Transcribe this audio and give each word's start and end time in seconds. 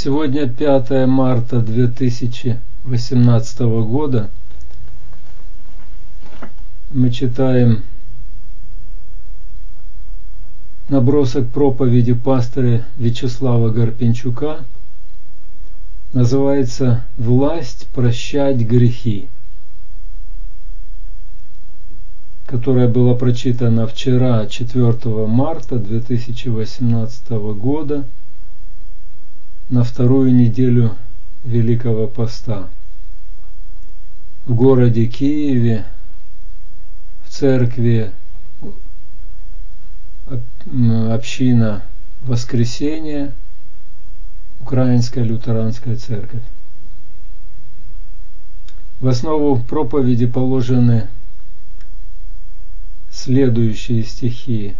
Сегодня 0.00 0.48
5 0.48 1.08
марта 1.08 1.60
2018 1.60 3.60
года. 3.84 4.30
Мы 6.92 7.10
читаем 7.10 7.82
набросок 10.88 11.48
проповеди 11.48 12.12
пастора 12.12 12.84
Вячеслава 12.96 13.70
Гарпенчука. 13.70 14.64
Называется 16.12 17.04
«Власть 17.16 17.88
прощать 17.88 18.58
грехи», 18.58 19.28
которая 22.46 22.86
была 22.86 23.14
прочитана 23.14 23.88
вчера, 23.88 24.46
4 24.46 25.26
марта 25.26 25.80
2018 25.80 27.30
года– 27.30 28.04
на 29.70 29.84
вторую 29.84 30.34
неделю 30.34 30.96
Великого 31.44 32.06
Поста. 32.06 32.68
В 34.46 34.54
городе 34.54 35.06
Киеве, 35.06 35.84
в 37.24 37.30
церкви 37.30 38.12
община 41.10 41.82
Воскресения, 42.22 43.32
Украинская 44.60 45.24
лютеранская 45.24 45.96
церковь. 45.96 46.42
В 49.00 49.06
основу 49.06 49.62
проповеди 49.62 50.26
положены 50.26 51.08
следующие 53.10 54.02
стихи 54.02 54.74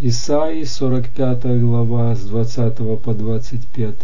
Исаии, 0.00 0.62
45 0.62 1.60
глава, 1.60 2.14
с 2.14 2.20
20 2.20 3.00
по 3.02 3.14
25. 3.14 3.94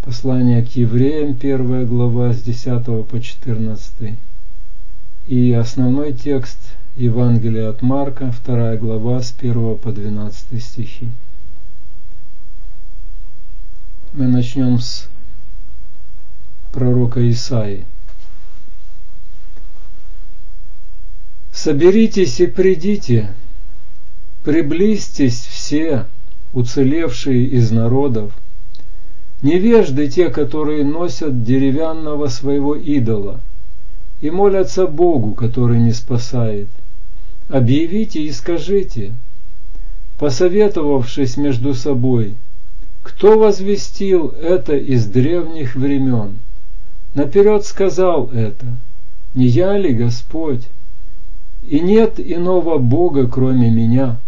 Послание 0.00 0.62
к 0.62 0.68
евреям, 0.70 1.36
1 1.38 1.86
глава, 1.86 2.32
с 2.32 2.42
10 2.42 3.06
по 3.06 3.20
14. 3.20 4.16
И 5.26 5.52
основной 5.52 6.14
текст 6.14 6.58
Евангелия 6.96 7.68
от 7.68 7.82
Марка, 7.82 8.34
2 8.46 8.76
глава, 8.76 9.20
с 9.20 9.34
1 9.38 9.76
по 9.76 9.92
12 9.92 10.64
стихи. 10.64 11.10
Мы 14.14 14.26
начнем 14.26 14.78
с 14.78 15.06
пророка 16.72 17.30
Исаии. 17.30 17.84
«Соберитесь 21.52 22.40
и 22.40 22.46
придите, 22.46 23.34
Приблизьтесь 24.44 25.46
все, 25.48 26.06
уцелевшие 26.52 27.44
из 27.44 27.70
народов, 27.70 28.32
невежды 29.40 30.08
те, 30.08 30.30
которые 30.30 30.84
носят 30.84 31.44
деревянного 31.44 32.26
своего 32.26 32.74
идола 32.74 33.38
и 34.20 34.30
молятся 34.30 34.88
Богу, 34.88 35.34
который 35.34 35.78
не 35.78 35.92
спасает. 35.92 36.66
Объявите 37.48 38.20
и 38.20 38.32
скажите, 38.32 39.12
посоветовавшись 40.18 41.36
между 41.36 41.74
собой, 41.74 42.34
кто 43.04 43.38
возвестил 43.38 44.28
это 44.28 44.74
из 44.76 45.06
древних 45.06 45.76
времен? 45.76 46.38
Наперед 47.14 47.64
сказал 47.64 48.28
это, 48.32 48.66
не 49.34 49.46
я 49.46 49.78
ли 49.78 49.92
Господь? 49.92 50.66
И 51.68 51.78
нет 51.78 52.18
иного 52.18 52.78
Бога, 52.78 53.28
кроме 53.28 53.70
меня. 53.70 54.18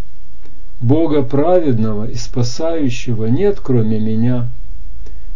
Бога 0.85 1.23
праведного 1.23 2.05
и 2.11 2.15
спасающего 2.15 3.25
нет, 3.25 3.59
кроме 3.63 3.99
меня. 3.99 4.49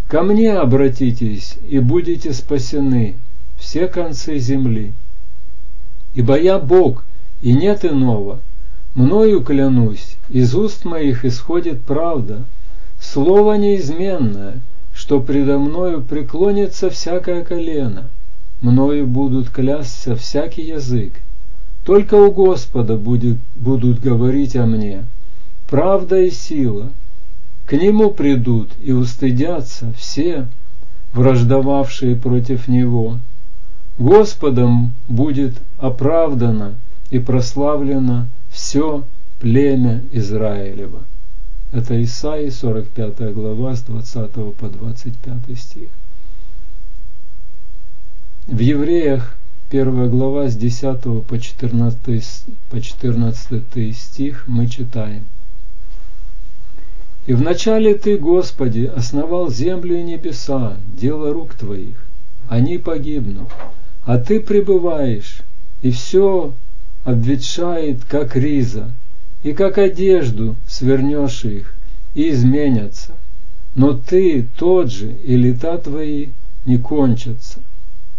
Ко 0.07 0.23
мне 0.23 0.53
обратитесь, 0.53 1.55
и 1.67 1.79
будете 1.79 2.35
спасены, 2.35 3.15
все 3.57 3.89
концы 3.89 4.39
земли. 4.39 4.93
Ибо 6.15 6.39
я 6.39 6.59
Бог, 6.59 7.03
и 7.41 7.55
нет 7.55 7.87
иного. 7.87 8.41
Мною 8.95 9.41
клянусь, 9.41 10.19
из 10.29 10.55
уст 10.55 10.85
моих 10.85 11.25
исходит 11.25 11.81
правда, 11.81 12.45
слово 13.01 13.55
неизменное, 13.55 14.61
что 14.93 15.19
предо 15.19 15.59
мною 15.59 16.03
преклонится 16.03 16.91
всякое 16.91 17.43
колено, 17.43 18.11
мною 18.61 19.07
будут 19.07 19.49
клясться 19.49 20.15
всякий 20.15 20.67
язык. 20.67 21.15
Только 21.87 22.17
у 22.17 22.33
Господа 22.33 22.99
будет, 22.99 23.39
будут 23.57 24.01
говорить 24.01 24.55
о 24.55 24.67
мне– 24.67 25.05
правда 25.69 26.23
и 26.23 26.31
сила. 26.31 26.91
К 27.67 27.73
нему 27.73 28.11
придут 28.11 28.71
и 28.83 28.93
устыдятся 28.93 29.93
все, 29.93 30.49
враждовавшие 31.13 32.17
против 32.17 32.67
него. 32.67 33.21
Господом 33.99 34.95
будет 35.07 35.55
оправдано 35.79 36.75
и 37.11 37.19
прославлено 37.19 38.27
все 38.51 39.05
племя 39.39 40.03
Израилева. 40.13 41.03
Это 41.71 42.03
Исаии 42.03 42.49
45 42.49 43.35
глава 43.35 43.77
с 43.77 43.83
20 43.83 44.31
по 44.57 44.69
25 44.69 45.59
стих. 45.59 45.89
В 48.47 48.59
Евреях 48.59 49.37
1 49.71 50.09
глава 50.09 50.49
с 50.49 50.57
10 50.57 51.27
по 51.27 51.39
14, 51.39 52.47
по 52.71 52.81
14 52.81 53.95
стих 53.95 54.45
мы 54.47 54.67
читаем– 54.67 55.25
и 57.29 57.35
вначале 57.35 57.93
Ты, 57.93 58.17
Господи, 58.17 58.91
основал 58.97 59.51
землю 59.51 59.99
и 59.99 60.03
небеса, 60.03 60.79
дело 60.99 61.31
рук 61.31 61.53
Твоих. 61.53 62.07
Они 62.49 62.79
погибнут, 62.79 63.51
а 64.07 64.17
Ты 64.17 64.41
пребываешь, 64.41 65.43
и 65.83 65.91
все 65.91 66.55
обветшает, 67.05 68.03
как 68.07 68.35
риза, 68.35 68.93
и 69.43 69.53
как 69.53 69.77
одежду 69.77 70.57
свернешь 70.67 71.45
их, 71.45 71.75
и 72.15 72.31
изменятся. 72.31 73.13
Но 73.75 73.93
Ты 73.93 74.49
тот 74.57 74.91
же, 74.91 75.13
и 75.13 75.37
лета 75.37 75.77
Твои 75.77 76.29
не 76.65 76.79
кончатся. 76.79 77.59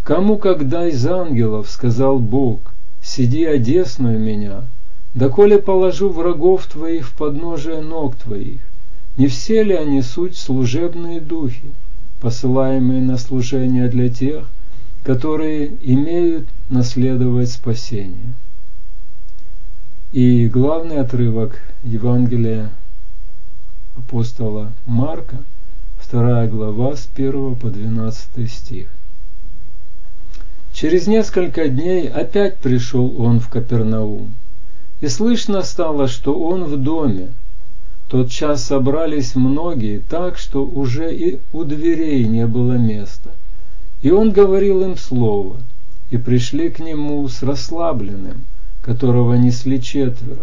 Кому 0.04 0.38
когда 0.38 0.86
из 0.86 1.04
ангелов 1.04 1.68
сказал 1.68 2.20
Бог, 2.20 2.60
сиди 3.02 3.44
одесную 3.44 4.20
меня, 4.20 4.66
доколе 5.14 5.58
положу 5.58 6.10
врагов 6.10 6.66
Твоих 6.66 7.08
в 7.08 7.16
подножие 7.16 7.80
ног 7.80 8.14
Твоих, 8.14 8.60
не 9.20 9.26
все 9.26 9.62
ли 9.62 9.74
они 9.74 10.00
суть 10.00 10.38
служебные 10.38 11.20
духи, 11.20 11.70
посылаемые 12.22 13.02
на 13.02 13.18
служение 13.18 13.86
для 13.88 14.08
тех, 14.08 14.48
которые 15.02 15.72
имеют 15.82 16.48
наследовать 16.70 17.50
спасение? 17.50 18.32
И 20.12 20.48
главный 20.48 21.00
отрывок 21.00 21.60
Евангелия 21.82 22.70
апостола 23.94 24.72
Марка, 24.86 25.36
вторая 25.98 26.48
глава 26.48 26.96
с 26.96 27.06
1 27.14 27.56
по 27.56 27.68
12 27.68 28.50
стих. 28.50 28.88
Через 30.72 31.06
несколько 31.06 31.68
дней 31.68 32.08
опять 32.08 32.56
пришел 32.56 33.20
он 33.20 33.38
в 33.38 33.50
Капернаум, 33.50 34.32
и 35.02 35.08
слышно 35.08 35.60
стало, 35.60 36.08
что 36.08 36.40
он 36.40 36.64
в 36.64 36.78
доме, 36.78 37.34
тот 38.10 38.28
час 38.28 38.64
собрались 38.64 39.36
многие 39.36 40.00
так, 40.00 40.36
что 40.36 40.66
уже 40.66 41.14
и 41.14 41.38
у 41.52 41.62
дверей 41.62 42.24
не 42.24 42.44
было 42.44 42.72
места. 42.72 43.30
И 44.02 44.10
он 44.10 44.32
говорил 44.32 44.82
им 44.82 44.96
слово, 44.96 45.58
и 46.10 46.16
пришли 46.16 46.70
к 46.70 46.80
нему 46.80 47.28
с 47.28 47.40
расслабленным, 47.44 48.46
которого 48.82 49.34
несли 49.34 49.80
четверо, 49.80 50.42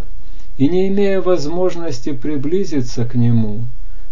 и 0.58 0.70
не 0.70 0.88
имея 0.88 1.20
возможности 1.20 2.14
приблизиться 2.14 3.04
к 3.04 3.16
нему 3.16 3.66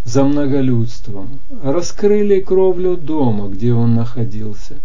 за 0.04 0.26
многолюдством, 0.26 1.40
раскрыли 1.64 2.42
кровлю 2.42 2.98
дома, 2.98 3.48
где 3.48 3.74
он 3.74 3.96
находился, 3.96 4.76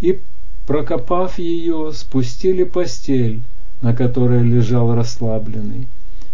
и, 0.00 0.20
прокопав 0.66 1.38
ее, 1.38 1.92
спустили 1.92 2.64
постель, 2.64 3.42
на 3.82 3.94
которой 3.94 4.42
лежал 4.42 4.94
расслабленный. 4.94 5.86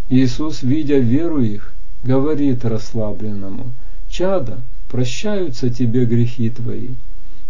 Иисус, 0.08 0.62
видя 0.62 0.98
веру 0.98 1.40
их, 1.40 1.71
говорит 2.02 2.64
расслабленному, 2.64 3.72
«Чада, 4.08 4.60
прощаются 4.90 5.70
тебе 5.70 6.04
грехи 6.04 6.50
твои». 6.50 6.90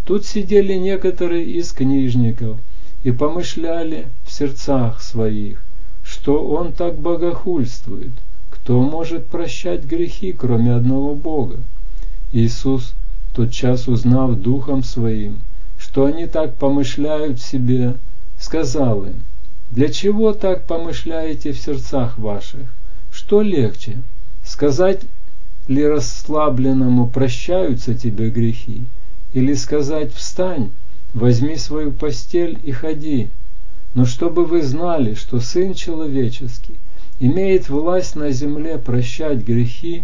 Тут 0.05 0.27
сидели 0.27 0.75
некоторые 0.75 1.45
из 1.45 1.73
книжников 1.73 2.59
и 3.05 3.13
помышляли 3.13 4.09
в 4.25 4.33
сердцах 4.33 5.01
своих, 5.01 5.63
что 6.05 6.45
он 6.45 6.73
так 6.73 6.99
богохульствует, 6.99 8.13
кто 8.51 8.81
может 8.81 9.27
прощать 9.27 9.85
грехи, 9.85 10.33
кроме 10.33 10.75
одного 10.75 11.15
Бога. 11.15 11.59
Иисус, 12.33 12.95
тотчас 13.35 13.89
узнав 13.89 14.37
духом 14.37 14.83
своим, 14.83 15.39
что 15.79 16.05
они 16.05 16.27
так 16.27 16.55
помышляют 16.55 17.41
себе, 17.41 17.95
сказал 18.39 19.05
им, 19.05 19.23
«Для 19.71 19.89
чего 19.89 20.33
так 20.33 20.65
помышляете 20.67 21.53
в 21.53 21.59
сердцах 21.59 22.19
ваших? 22.19 22.67
Что 23.11 23.41
легче, 23.41 24.03
сказать 24.45 25.01
ли 25.69 25.87
расслабленному 25.87 27.07
прощаются 27.07 27.95
тебе 27.95 28.31
грехи, 28.31 28.85
или 29.33 29.55
сказать 29.55 30.13
«встань, 30.13 30.71
возьми 31.15 31.57
свою 31.57 31.93
постель 31.93 32.59
и 32.63 32.73
ходи», 32.73 33.31
но 33.95 34.07
чтобы 34.07 34.45
вы 34.45 34.63
знали, 34.63 35.15
что 35.15 35.41
Сын 35.41 35.75
Человеческий 35.75 36.77
имеет 37.21 37.69
власть 37.69 38.17
на 38.17 38.31
земле 38.31 38.79
прощать 38.79 39.45
грехи, 39.45 40.03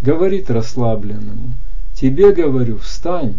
говорит 0.00 0.50
расслабленному, 0.50 1.54
«Тебе, 1.94 2.32
говорю, 2.32 2.78
встань, 2.78 3.34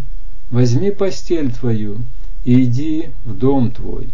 возьми 0.50 0.92
постель 0.92 1.51
твою 1.51 2.00
и 2.44 2.63
иди 2.63 3.10
в 3.24 3.34
дом 3.38 3.72
твой». 3.72 4.10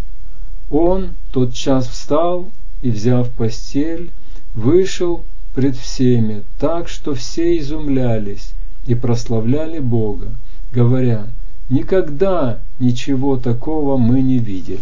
Он 0.69 1.11
тот 1.31 1.53
час 1.53 1.87
встал 1.87 2.49
и, 2.81 2.89
взяв 2.91 3.29
постель, 3.31 4.11
вышел 4.53 5.23
пред 5.53 5.77
всеми, 5.77 6.43
так 6.59 6.87
что 6.87 7.13
все 7.13 7.57
изумлялись 7.57 8.53
и 8.85 8.95
прославляли 8.95 9.79
Бога, 9.79 10.29
говоря, 10.71 11.27
«Никогда 11.69 12.59
ничего 12.79 13.37
такого 13.37 13.97
мы 13.97 14.21
не 14.21 14.39
видели». 14.39 14.79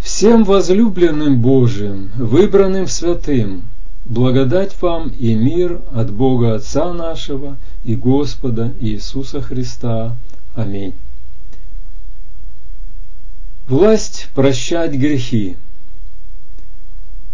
Всем 0.00 0.44
возлюбленным 0.44 1.40
Божиим, 1.40 2.10
выбранным 2.16 2.86
святым, 2.86 3.62
благодать 4.04 4.80
вам 4.80 5.08
и 5.08 5.34
мир 5.34 5.80
от 5.92 6.12
Бога 6.12 6.54
Отца 6.54 6.92
нашего 6.92 7.56
и 7.84 7.96
Господа 7.96 8.72
Иисуса 8.80 9.40
Христа. 9.40 10.14
Аминь. 10.54 10.94
Власть 13.66 14.28
прощать 14.34 14.92
грехи. 14.92 15.56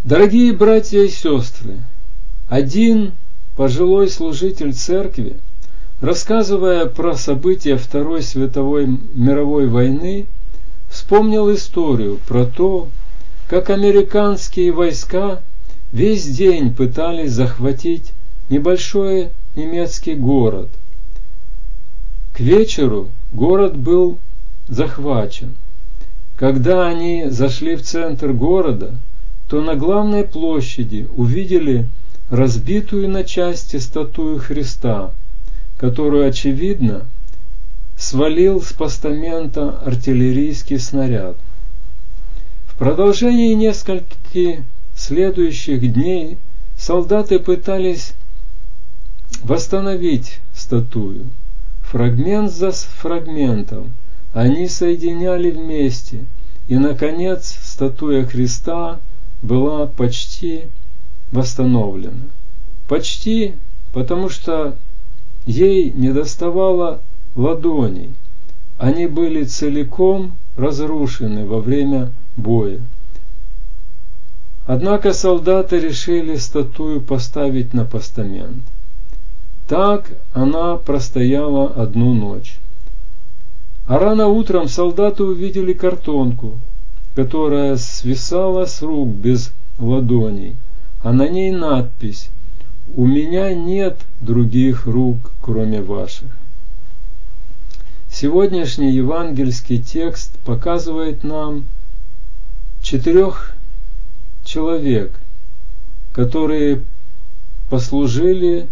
Дорогие 0.03 0.55
братья 0.55 1.01
и 1.03 1.11
сестры, 1.11 1.77
один 2.49 3.13
пожилой 3.55 4.09
служитель 4.09 4.73
церкви, 4.73 5.37
рассказывая 6.01 6.87
про 6.87 7.17
события 7.17 7.77
Второй 7.77 8.23
световой 8.23 8.87
мировой 8.87 9.67
войны, 9.67 10.25
вспомнил 10.89 11.53
историю 11.53 12.19
про 12.27 12.47
то, 12.47 12.89
как 13.47 13.69
американские 13.69 14.73
войска 14.73 15.43
весь 15.93 16.25
день 16.25 16.73
пытались 16.73 17.33
захватить 17.33 18.13
небольшой 18.49 19.29
немецкий 19.55 20.15
город. 20.15 20.71
К 22.33 22.41
вечеру 22.41 23.09
город 23.33 23.77
был 23.77 24.17
захвачен. 24.67 25.57
Когда 26.37 26.89
они 26.89 27.27
зашли 27.29 27.77
в 27.77 27.83
центр 27.83 28.33
города, 28.33 28.95
то 29.51 29.61
на 29.61 29.75
главной 29.75 30.23
площади 30.23 31.09
увидели 31.17 31.89
разбитую 32.31 33.09
на 33.09 33.25
части 33.25 33.79
статую 33.79 34.39
Христа, 34.39 35.11
которую, 35.77 36.29
очевидно, 36.29 37.05
свалил 37.99 38.63
с 38.63 38.73
постамента 38.73 39.81
артиллерийский 39.81 40.79
снаряд. 40.79 41.37
В 42.69 42.79
продолжении 42.79 43.53
нескольких 43.55 44.61
следующих 44.95 45.95
дней 45.95 46.39
солдаты 46.79 47.41
пытались 47.41 48.13
восстановить 49.43 50.39
статую. 50.55 51.27
Фрагмент 51.91 52.53
за 52.53 52.71
фрагментом 52.71 53.93
они 54.33 54.69
соединяли 54.69 55.51
вместе, 55.51 56.25
и, 56.69 56.77
наконец, 56.77 57.59
статуя 57.65 58.25
Христа 58.25 59.01
была 59.43 59.87
почти 59.87 60.65
восстановлена. 61.33 62.29
Почти, 62.89 63.55
потому 63.93 64.29
что 64.29 64.77
ей 65.47 65.91
не 65.93 66.13
доставало 66.13 67.01
ладоней. 67.35 68.11
Они 68.79 69.07
были 69.07 69.45
целиком 69.45 70.33
разрушены 70.57 71.47
во 71.47 71.61
время 71.61 72.13
боя. 72.37 72.81
Однако 74.67 75.13
солдаты 75.13 75.81
решили 75.81 76.37
статую 76.37 77.01
поставить 77.01 77.75
на 77.75 77.85
постамент. 77.85 78.65
Так 79.69 80.11
она 80.33 80.77
простояла 80.77 81.69
одну 81.69 82.15
ночь. 82.15 82.59
А 83.87 83.99
рано 83.99 84.29
утром 84.29 84.69
солдаты 84.69 85.25
увидели 85.25 85.73
картонку, 85.73 86.59
которая 87.15 87.77
свисала 87.77 88.67
с 88.67 88.83
рук 88.83 89.09
без 89.09 89.53
ладоней, 89.79 90.57
а 91.03 91.13
на 91.13 91.29
ней 91.29 91.51
надпись 91.51 92.31
«У 92.95 93.07
меня 93.07 93.55
нет 93.55 93.99
других 94.21 94.87
рук, 94.87 95.33
кроме 95.41 95.81
ваших». 95.81 96.29
Сегодняшний 98.11 98.93
евангельский 98.93 99.81
текст 99.81 100.37
показывает 100.41 101.23
нам 101.23 101.65
четырех 102.83 103.55
человек, 104.45 105.13
которые 106.13 106.83
послужили 107.71 108.69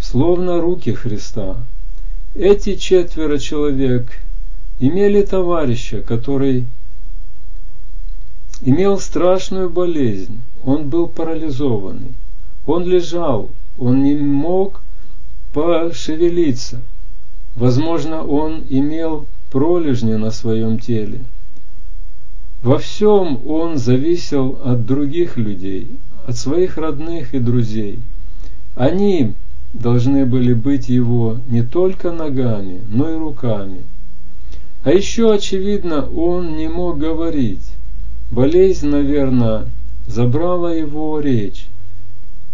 словно 0.00 0.60
руки 0.60 0.92
Христа. 0.92 1.56
Эти 2.34 2.76
четверо 2.76 3.38
человек 3.38 4.06
имели 4.78 5.22
товарища, 5.22 6.00
который 6.00 6.66
имел 8.62 8.98
страшную 8.98 9.68
болезнь, 9.68 10.40
он 10.64 10.88
был 10.88 11.08
парализованный, 11.08 12.14
он 12.64 12.84
лежал, 12.84 13.50
он 13.78 14.02
не 14.02 14.14
мог 14.14 14.80
пошевелиться. 15.52 16.80
Возможно, 17.56 18.24
он 18.24 18.64
имел 18.70 19.26
пролежни 19.50 20.14
на 20.14 20.30
своем 20.30 20.78
теле. 20.78 21.24
Во 22.62 22.78
всем 22.78 23.40
он 23.46 23.76
зависел 23.76 24.58
от 24.64 24.86
других 24.86 25.36
людей, 25.36 25.88
от 26.26 26.36
своих 26.36 26.78
родных 26.78 27.34
и 27.34 27.40
друзей. 27.40 27.98
Они 28.76 29.34
должны 29.72 30.24
были 30.24 30.52
быть 30.52 30.88
его 30.88 31.38
не 31.48 31.62
только 31.62 32.12
ногами, 32.12 32.80
но 32.88 33.10
и 33.10 33.18
руками. 33.18 33.82
А 34.84 34.92
еще, 34.92 35.34
очевидно, 35.34 36.08
он 36.08 36.56
не 36.56 36.68
мог 36.68 36.98
говорить. 36.98 37.62
Болезнь, 38.32 38.88
наверное, 38.88 39.66
забрала 40.06 40.72
его 40.72 41.20
речь, 41.20 41.66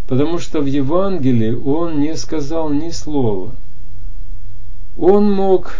потому 0.09 0.41
что 0.41 0.61
в 0.61 0.67
Евангелии 0.67 1.53
он 1.53 2.01
не 2.01 2.17
сказал 2.17 2.71
ни 2.71 2.91
слова. 2.91 3.53
Он 4.99 5.31
мог 5.31 5.77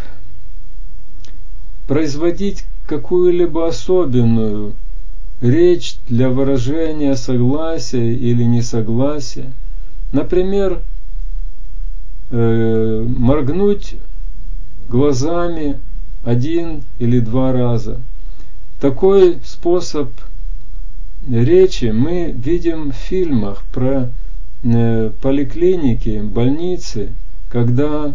производить 1.89 2.65
какую-либо 2.87 3.67
особенную 3.67 4.75
речь 5.41 5.97
для 6.07 6.29
выражения 6.29 7.17
согласия 7.17 8.15
или 8.15 8.45
несогласия. 8.45 9.53
Например, 10.13 10.81
э, 12.31 13.05
моргнуть 13.05 13.97
глазами 14.89 15.81
один 16.23 16.85
или 17.01 17.19
два 17.19 17.53
раза– 17.53 18.01
такой 18.81 19.39
способ 19.45 20.11
речи 21.29 21.87
мы 21.87 22.33
видим 22.37 22.93
в 22.93 22.95
фильмах 22.95 23.63
про 23.73 24.11
э, 24.63 25.11
поликлиники, 25.21 26.21
больницы, 26.23 27.13
когда 27.51 28.15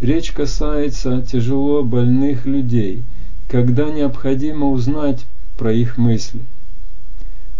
речь 0.00 0.32
касается 0.32 1.22
тяжело 1.22 1.82
больных 1.82 2.46
людей, 2.46 3.02
когда 3.48 3.90
необходимо 3.90 4.70
узнать 4.70 5.24
про 5.56 5.72
их 5.72 5.98
мысли. 5.98 6.40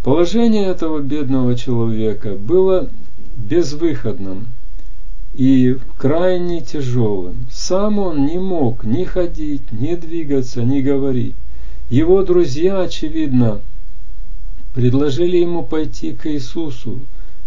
Положение 0.03 0.67
этого 0.67 1.01
бедного 1.01 1.57
человека 1.57 2.35
было 2.35 2.91
безвыходным 3.37 4.49
и 5.35 5.79
крайне 5.99 6.61
тяжелым. 6.61 7.47
Сам 7.51 7.99
он 7.99 8.27
не 8.27 8.39
мог 8.39 8.85
ни 8.85 9.05
ходить, 9.05 9.73
ни 9.73 9.95
двигаться, 9.95 10.63
ни 10.63 10.81
говорить. 10.81 11.35
Его 11.91 12.23
друзья, 12.23 12.81
очевидно, 12.81 13.61
предложили 14.75 15.37
ему 15.37 15.63
пойти 15.63 16.13
к 16.13 16.27
Иисусу 16.27 17.01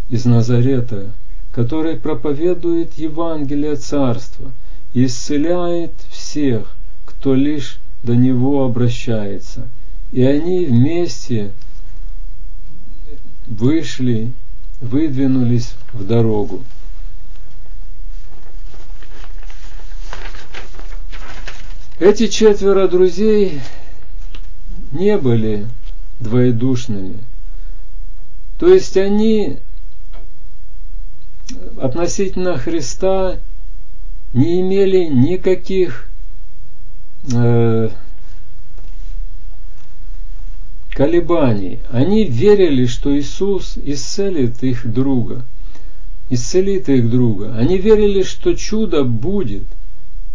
из 0.09 0.25
Назарета, 0.25 1.11
который 1.51 1.97
проповедует 1.97 2.93
Евангелие 2.93 3.75
Царства 3.75 4.51
и 4.93 5.05
исцеляет 5.05 5.93
всех, 6.11 6.75
кто 7.05 7.33
лишь 7.33 7.79
до 8.03 8.15
него 8.15 8.63
обращается. 8.63 9.67
И 10.11 10.21
они 10.21 10.65
вместе 10.65 11.51
вышли, 13.47 14.31
выдвинулись 14.79 15.73
в 15.93 16.05
дорогу. 16.05 16.63
Эти 21.99 22.27
четверо 22.27 22.87
друзей 22.87 23.59
не 24.91 25.17
были 25.17 25.67
двоедушными. 26.19 27.19
То 28.59 28.73
есть 28.73 28.97
они 28.97 29.57
относительно 31.79 32.57
Христа 32.57 33.37
не 34.33 34.61
имели 34.61 35.05
никаких 35.05 36.09
э, 37.31 37.89
колебаний. 40.91 41.79
Они 41.91 42.23
верили, 42.23 42.87
что 42.87 43.17
Иисус 43.17 43.77
исцелит 43.77 44.63
их 44.63 44.91
друга, 44.91 45.45
исцелит 46.29 46.89
их 46.89 47.09
друга. 47.09 47.55
Они 47.55 47.77
верили, 47.77 48.23
что 48.23 48.55
чудо 48.55 49.03
будет. 49.03 49.63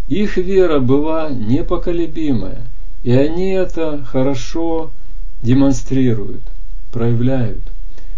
Их 0.09 0.37
вера 0.37 0.78
была 0.78 1.30
непоколебимая, 1.30 2.66
и 3.02 3.12
они 3.12 3.50
это 3.50 4.04
хорошо 4.04 4.90
демонстрируют, 5.42 6.42
проявляют. 6.92 7.62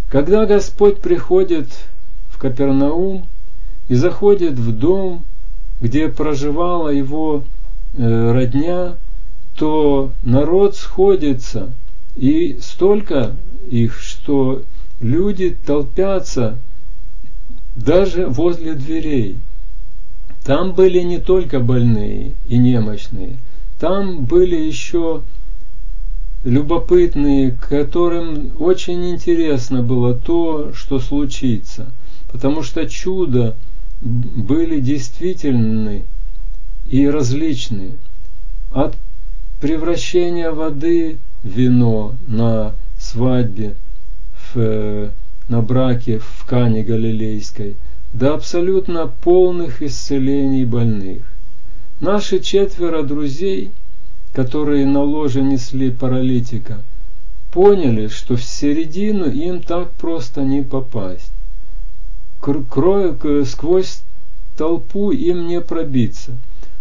Когда 0.09 0.47
Господь 0.47 0.99
приходит 0.99 1.69
в 2.31 2.39
Капернаум 2.39 3.27
и 3.89 3.95
заходит 3.95 4.55
в 4.55 4.77
дом, 4.77 5.25
где 5.81 6.09
проживала 6.09 6.89
его 6.89 7.45
э, 7.97 8.33
родня, 8.33 8.95
то 9.57 10.13
народ 10.23 10.77
сходится, 10.77 11.73
и 12.17 12.59
столько 12.61 13.35
их, 13.71 13.99
что 13.99 14.63
люди 15.01 15.57
толпятся 15.67 16.59
даже 17.75 18.27
возле 18.27 18.75
дверей. 18.75 19.39
Там 20.45 20.73
были 20.73 21.01
не 21.01 21.19
только 21.19 21.59
больные 21.61 22.33
и 22.47 22.59
немощные, 22.59 23.39
там 23.79 24.25
были 24.25 24.57
еще 24.57 25.23
любопытные, 26.45 27.53
которым 27.53 28.53
очень 28.59 29.11
интересно 29.11 29.83
было 29.83 30.15
то, 30.15 30.73
что 30.75 31.01
случится, 31.01 31.91
потому 32.31 32.63
что 32.63 32.89
чудо 32.89 33.57
были 34.01 34.81
действительны 34.81 36.05
и 36.87 37.09
различны. 37.09 37.93
От 38.73 38.97
превращения 39.61 40.51
воды 40.51 41.19
в 41.43 41.49
вино 41.49 42.15
на 42.27 42.75
свадьбе, 42.99 43.75
в, 44.55 45.11
на 45.49 45.63
браке 45.63 46.19
в 46.19 46.45
Кане 46.47 46.83
Галилейской, 46.83 47.77
до 48.13 48.35
абсолютно 48.35 49.07
полных 49.07 49.83
исцелений 49.83 50.65
больных. 50.65 51.23
Наши 52.01 52.41
четверо 52.41 53.03
друзей, 53.03 53.71
которые 54.33 54.87
на 54.87 55.03
ложе 55.03 55.43
несли 55.43 55.91
паралитика, 55.91 56.83
поняли, 57.53 58.09
что 58.09 58.37
в 58.37 58.43
середину 58.43 59.31
им 59.31 59.61
так 59.61 59.91
просто 59.93 60.43
не 60.43 60.63
попасть 60.63 61.31
сквозь 63.45 64.03
толпу 64.57 65.11
им 65.11 65.47
не 65.47 65.61
пробиться. 65.61 66.33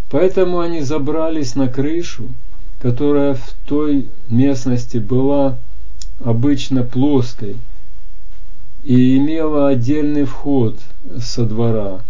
Поэтому 0.09 0.59
они 0.59 0.81
забрались 0.81 1.55
на 1.55 1.67
крышу, 1.67 2.27
которая 2.81 3.35
в 3.35 3.53
той 3.65 4.07
местности 4.29 4.97
была 4.97 5.57
обычно 6.23 6.83
плоской 6.83 7.55
и 8.83 9.17
имела 9.17 9.69
отдельный 9.69 10.25
вход 10.25 10.77
со 11.19 11.45
двора. 11.45 12.01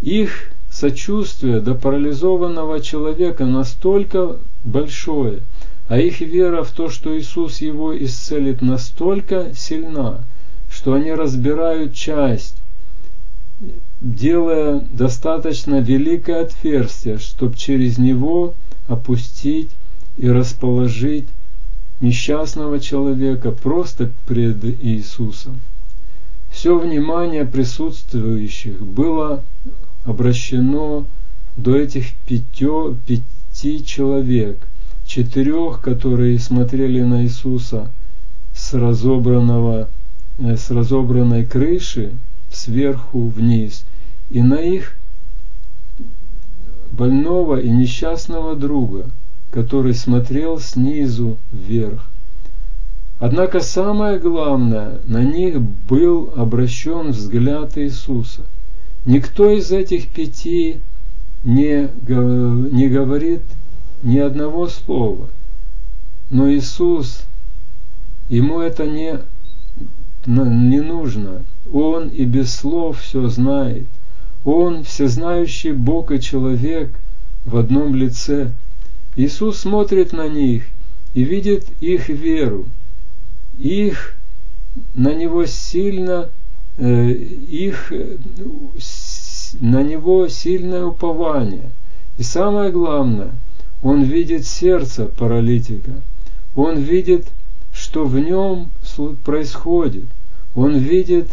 Их 0.00 0.50
сочувствие 0.76 1.60
до 1.60 1.74
парализованного 1.74 2.80
человека 2.80 3.46
настолько 3.46 4.36
большое, 4.64 5.40
а 5.88 5.98
их 5.98 6.20
вера 6.20 6.62
в 6.64 6.70
то, 6.70 6.90
что 6.90 7.18
Иисус 7.18 7.62
его 7.62 7.96
исцелит, 7.96 8.60
настолько 8.60 9.54
сильна, 9.54 10.20
что 10.70 10.92
они 10.92 11.12
разбирают 11.12 11.94
часть 11.94 12.56
делая 14.02 14.80
достаточно 14.90 15.80
великое 15.80 16.42
отверстие, 16.42 17.18
чтобы 17.18 17.56
через 17.56 17.96
него 17.96 18.54
опустить 18.86 19.70
и 20.18 20.28
расположить 20.28 21.26
несчастного 22.00 22.78
человека 22.80 23.50
просто 23.50 24.10
пред 24.26 24.62
Иисусом. 24.82 25.60
Все 26.50 26.78
внимание 26.78 27.46
присутствующих 27.46 28.80
было 28.80 29.42
обращено 30.06 31.04
до 31.56 31.76
этих 31.76 32.14
пятё, 32.26 32.96
пяти 33.06 33.84
человек, 33.84 34.58
четырех, 35.04 35.80
которые 35.80 36.38
смотрели 36.38 37.02
на 37.02 37.24
Иисуса 37.24 37.90
с 38.54 38.72
разобранного, 38.72 39.88
э, 40.38 40.56
с 40.56 40.70
разобранной 40.70 41.44
крыши, 41.44 42.12
сверху 42.50 43.26
вниз, 43.26 43.84
и 44.30 44.40
на 44.42 44.54
их 44.54 44.96
больного 46.92 47.60
и 47.60 47.68
несчастного 47.68 48.54
друга, 48.54 49.06
который 49.50 49.94
смотрел 49.94 50.60
снизу 50.60 51.36
вверх. 51.52 52.08
Однако 53.18 53.60
самое 53.60 54.18
главное, 54.18 55.00
на 55.06 55.24
них 55.24 55.60
был 55.60 56.32
обращен 56.36 57.10
взгляд 57.10 57.76
Иисуса. 57.78 58.42
Никто 59.06 59.48
из 59.50 59.70
этих 59.70 60.08
пяти 60.08 60.80
не, 61.44 61.88
не 62.08 62.88
говорит 62.88 63.42
ни 64.02 64.18
одного 64.18 64.66
слова, 64.66 65.28
но 66.28 66.52
Иисус, 66.52 67.22
ему 68.28 68.58
это 68.58 68.84
не, 68.84 69.20
не 70.26 70.80
нужно. 70.80 71.44
Он 71.72 72.08
и 72.08 72.24
без 72.24 72.52
слов 72.52 73.00
все 73.00 73.28
знает. 73.28 73.86
Он 74.44 74.82
всезнающий 74.82 75.72
Бог 75.72 76.10
и 76.10 76.20
человек 76.20 76.90
в 77.44 77.56
одном 77.56 77.94
лице. 77.94 78.50
Иисус 79.14 79.60
смотрит 79.60 80.12
на 80.12 80.28
них 80.28 80.64
и 81.14 81.22
видит 81.22 81.64
их 81.80 82.08
веру, 82.08 82.66
их 83.56 84.16
на 84.94 85.14
него 85.14 85.46
сильно, 85.46 86.28
их 86.78 87.92
на 89.60 89.82
него 89.82 90.28
сильное 90.28 90.84
упование. 90.84 91.70
И 92.18 92.22
самое 92.22 92.70
главное, 92.70 93.30
он 93.82 94.02
видит 94.02 94.46
сердце 94.46 95.06
паралитика. 95.06 95.92
Он 96.54 96.78
видит, 96.78 97.26
что 97.72 98.04
в 98.04 98.18
нем 98.18 98.70
происходит. 99.24 100.04
Он 100.54 100.76
видит 100.76 101.28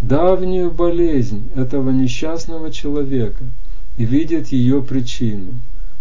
давнюю 0.00 0.70
болезнь 0.70 1.50
этого 1.56 1.90
несчастного 1.90 2.70
человека 2.70 3.44
и 3.96 4.04
видит 4.04 4.48
ее 4.48 4.82
причину. 4.82 5.54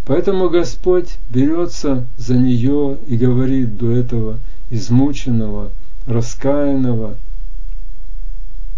Поэтому 0.06 0.50
Господь 0.50 1.18
берется 1.30 2.08
за 2.18 2.36
нее 2.36 2.98
и 3.08 3.18
говорит 3.18 3.78
до 3.78 3.92
этого 3.92 4.40
измученного, 4.70 5.72
раскаянного, 6.06 7.18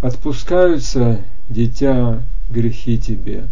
отпускаются, 0.02 1.22
дитя, 1.50 2.22
грехи 2.50 2.98
тебе. 2.98 3.46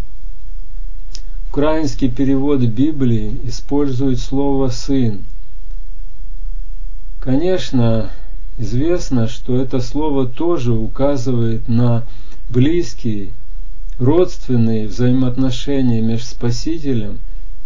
Украинский 1.49 2.09
перевод 2.09 2.59
Библии 2.61 3.39
использует 3.43 4.19
слово 4.19 4.69
«сын». 4.69 5.23
Конечно, 7.19 8.11
Известно, 8.59 9.29
что 9.29 9.55
это 9.55 9.79
слово 9.79 10.27
тоже 10.27 10.73
указывает 10.73 11.69
на 11.69 12.03
близкие, 12.49 13.29
родственные 13.99 14.87
взаимоотношения 14.87 16.01
между 16.01 16.25
Спасителем 16.25 17.19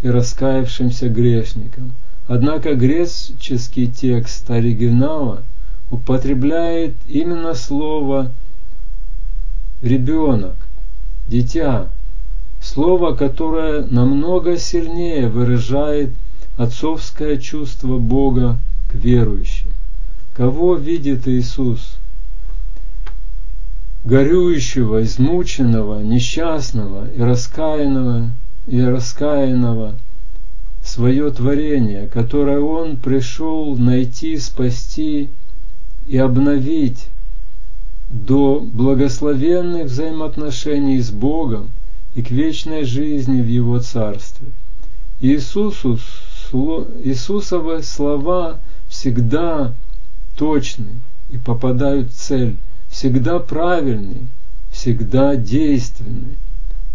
и 0.03 0.09
раскаявшимся 0.09 1.09
грешником. 1.09 1.93
Однако 2.27 2.75
греческий 2.75 3.87
текст 3.87 4.47
оригинала 4.51 5.41
употребляет 5.89 6.95
именно 7.07 7.55
слово 7.55 8.31
ребенок, 9.83 10.55
дитя, 11.27 11.89
слово, 12.61 13.13
которое 13.13 13.85
намного 13.85 14.57
сильнее 14.57 15.27
выражает 15.27 16.11
отцовское 16.57 17.37
чувство 17.37 17.97
Бога 17.97 18.57
к 18.89 18.95
верующим. 18.95 19.67
Кого 20.33 20.75
видит 20.75 21.27
Иисус? 21.27 21.97
Горюющего, 24.05 25.03
измученного, 25.03 26.01
несчастного 26.01 27.07
и 27.11 27.21
раскаянного, 27.21 28.31
и 28.67 28.81
раскаянного 28.81 29.95
свое 30.83 31.29
творение, 31.31 32.07
которое 32.07 32.59
Он 32.59 32.97
пришел 32.97 33.77
найти, 33.77 34.37
спасти 34.37 35.29
и 36.07 36.17
обновить 36.17 37.07
до 38.13 38.59
благословенных 38.59 39.85
взаимоотношений 39.85 40.99
с 40.99 41.09
Богом 41.09 41.71
и 42.13 42.21
к 42.21 42.29
вечной 42.29 42.83
жизни 42.83 43.41
в 43.41 43.47
Его 43.47 43.79
Царстве. 43.79 44.49
Иисусу, 45.19 45.97
Иисусовы 47.03 47.81
слова 47.81 48.59
всегда 48.87 49.73
точны 50.37 50.89
и 51.31 51.37
попадают 51.39 52.11
в 52.11 52.15
цель, 52.15 52.57
всегда 52.89 53.39
правильны, 53.39 54.27
всегда 54.71 55.35
действенны. 55.35 56.35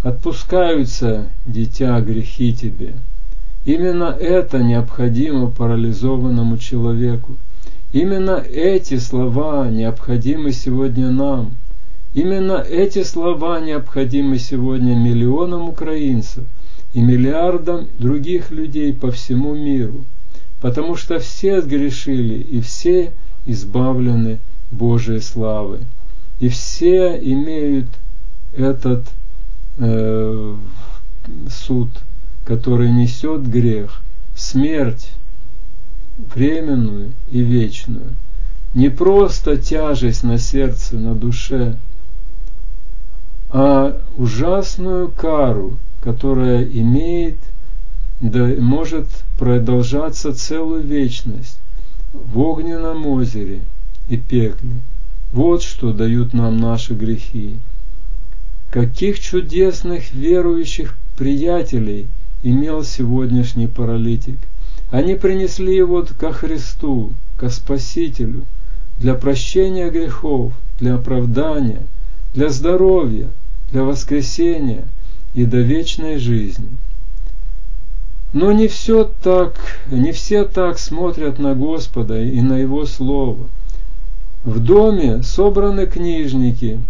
Отпускаются, 0.04 1.26
дитя, 1.44 2.00
грехи 2.00 2.54
тебе. 2.54 2.94
Именно 3.64 4.16
это 4.20 4.62
необходимо 4.62 5.50
парализованному 5.50 6.58
человеку. 6.58 7.36
Именно 7.92 8.44
эти 8.50 8.98
слова 8.98 9.68
необходимы 9.70 10.52
сегодня 10.52 11.10
нам. 11.10 11.52
Именно 12.12 12.64
эти 12.68 13.02
слова 13.02 13.60
необходимы 13.60 14.38
сегодня 14.38 14.94
миллионам 14.94 15.70
украинцев 15.70 16.44
и 16.92 17.00
миллиардам 17.00 17.86
других 17.98 18.50
людей 18.50 18.92
по 18.92 19.10
всему 19.10 19.54
миру, 19.54 20.04
потому 20.60 20.96
что 20.96 21.18
все 21.18 21.62
сгрешили 21.62 22.34
и 22.34 22.60
все 22.60 23.12
избавлены 23.46 24.38
Божией 24.70 25.20
славы. 25.20 25.80
И 26.40 26.48
все 26.48 27.18
имеют 27.18 27.88
этот 28.54 29.06
э, 29.78 30.56
суд, 31.50 31.88
который 32.44 32.90
несет 32.90 33.48
грех, 33.48 34.02
смерть 34.34 35.10
временную 36.34 37.12
и 37.30 37.40
вечную. 37.40 38.14
Не 38.74 38.90
просто 38.90 39.56
тяжесть 39.56 40.24
на 40.24 40.38
сердце, 40.38 40.96
на 40.96 41.14
душе, 41.14 41.76
а 43.50 43.98
ужасную 44.16 45.08
кару, 45.08 45.78
которая 46.02 46.64
имеет, 46.64 47.38
да 48.20 48.46
может 48.58 49.06
продолжаться 49.38 50.34
целую 50.34 50.82
вечность 50.82 51.58
в 52.12 52.38
огненном 52.38 53.06
озере 53.06 53.60
и 54.08 54.16
пекле. 54.16 54.72
Вот 55.32 55.62
что 55.62 55.92
дают 55.92 56.32
нам 56.34 56.58
наши 56.58 56.94
грехи. 56.94 57.56
Каких 58.70 59.20
чудесных 59.20 60.12
верующих 60.12 60.94
приятелей 61.16 62.08
имел 62.42 62.84
сегодняшний 62.84 63.66
паралитик. 63.66 64.38
Они 64.90 65.14
принесли 65.14 65.76
его 65.76 66.06
ко 66.18 66.32
Христу, 66.32 67.12
ко 67.36 67.50
Спасителю, 67.50 68.44
для 68.98 69.14
прощения 69.14 69.90
грехов, 69.90 70.52
для 70.80 70.94
оправдания, 70.94 71.82
для 72.34 72.48
здоровья, 72.48 73.28
для 73.70 73.82
воскресения 73.82 74.84
и 75.34 75.44
до 75.44 75.58
вечной 75.58 76.18
жизни. 76.18 76.68
Но 78.32 78.52
не 78.52 78.68
все 78.68 79.10
так, 79.22 79.54
не 79.90 80.12
все 80.12 80.44
так 80.44 80.78
смотрят 80.78 81.38
на 81.38 81.54
Господа 81.54 82.20
и 82.20 82.40
на 82.40 82.58
Его 82.58 82.86
Слово. 82.86 83.48
В 84.44 84.60
доме 84.60 85.22
собраны 85.22 85.86
книжники, 85.86 86.80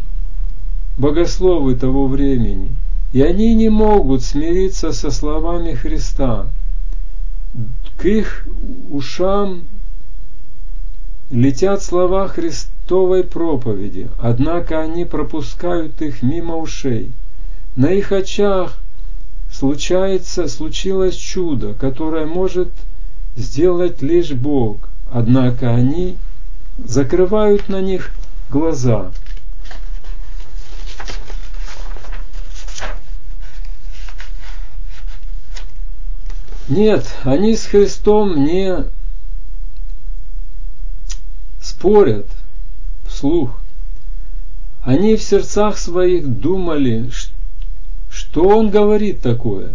богословы 0.96 1.74
того 1.74 2.06
времени, 2.06 2.70
и 3.12 3.22
они 3.22 3.54
не 3.54 3.68
могут 3.68 4.22
смириться 4.22 4.92
со 4.92 5.10
словами 5.10 5.72
Христа. 5.74 6.46
К 7.98 8.04
их 8.04 8.46
ушам 8.90 9.64
летят 11.30 11.82
слова 11.82 12.28
Христовой 12.28 13.24
проповеди, 13.24 14.08
однако 14.20 14.80
они 14.80 15.04
пропускают 15.04 16.00
их 16.00 16.22
мимо 16.22 16.56
ушей. 16.56 17.10
На 17.74 17.90
их 17.90 18.12
очах 18.12 18.78
случается, 19.50 20.46
случилось 20.46 21.16
чудо, 21.16 21.74
которое 21.74 22.26
может 22.26 22.68
сделать 23.36 24.00
лишь 24.00 24.32
Бог, 24.32 24.88
однако 25.10 25.74
они 25.74 26.16
закрывают 26.78 27.68
на 27.68 27.80
них 27.80 28.12
глаза. 28.48 29.10
Нет, 36.68 37.14
они 37.24 37.57
с 37.57 37.64
Христом 37.64 38.44
не 38.44 38.85
спорят 41.61 42.26
вслух. 43.07 43.59
Они 44.83 45.16
в 45.16 45.22
сердцах 45.22 45.78
своих 45.78 46.26
думали, 46.40 47.11
что 48.11 48.48
Он 48.48 48.70
говорит 48.70 49.20
такое. 49.20 49.74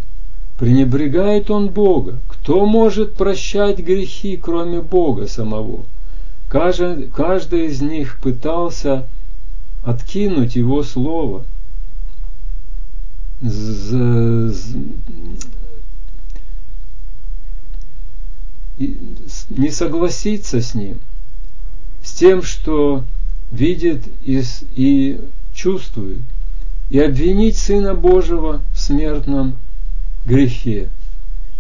Пренебрегает 0.58 1.50
Он 1.50 1.70
Бога. 1.70 2.20
Кто 2.28 2.66
может 2.66 3.16
прощать 3.16 3.80
грехи, 3.80 4.38
кроме 4.38 4.82
Бога 4.82 5.28
самого? 5.28 5.86
Каждый, 6.48 7.08
каждый 7.08 7.68
из 7.68 7.82
них 7.82 8.20
пытался 8.22 9.08
откинуть 9.84 10.56
Его 10.56 10.84
Слово, 10.84 11.46
не 18.78 19.70
согласиться 19.70 20.62
с 20.62 20.74
Ним, 20.74 21.00
с 22.04 22.14
тем, 22.14 22.42
что 22.42 23.04
видит 23.52 24.04
и, 24.24 24.42
и 24.76 25.20
чувствует, 25.54 26.20
и 26.90 27.00
обвинить 27.00 27.58
Сына 27.58 27.94
Божьего 27.94 28.62
в 28.74 28.80
смертном 28.80 29.56
грехе. 30.26 30.90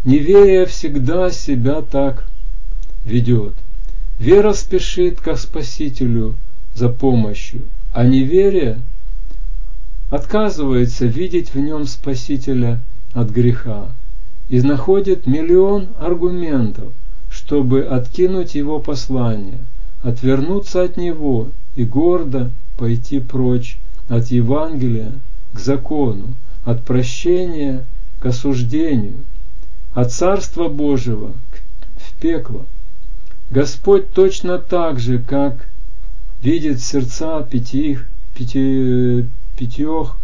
Неверие 0.03 0.65
всегда 0.65 1.31
себя 1.31 1.81
так 1.81 2.27
ведет. 3.05 3.53
Вера 4.19 4.53
спешит 4.53 5.21
к 5.21 5.35
Спасителю 5.35 6.35
за 6.75 6.89
помощью, 6.89 7.61
а 7.93 8.05
неверие 8.05 8.79
отказывается 10.09 11.05
видеть 11.05 11.53
в 11.53 11.59
нем 11.59 11.85
Спасителя 11.85 12.79
от 13.13 13.29
греха 13.29 13.89
и 14.49 14.61
находит 14.61 15.25
миллион 15.25 15.89
аргументов, 15.99 16.93
чтобы 17.45 17.81
откинуть 17.81 18.55
его 18.55 18.79
послание, 18.79 19.59
отвернуться 20.01 20.83
от 20.83 20.95
него 20.95 21.49
и 21.75 21.83
гордо 21.83 22.51
пойти 22.77 23.19
прочь 23.19 23.77
от 24.07 24.27
Евангелия 24.27 25.11
к 25.51 25.59
закону, 25.59 26.35
от 26.63 26.83
прощения 26.83 27.85
к 28.21 28.27
осуждению, 28.27 29.15
от 29.93 30.13
Царства 30.13 30.69
Божьего 30.69 31.33
в 31.97 32.13
пекло. 32.21 32.65
Господь 33.49 34.11
точно 34.11 34.57
так 34.57 35.01
же, 35.01 35.19
как 35.19 35.67
видит 36.41 36.79
сердца 36.79 37.43
пятих, 37.43 38.07
пяти, 38.35 39.25
пятех, 39.57 40.15